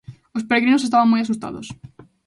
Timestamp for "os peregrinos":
0.37-0.83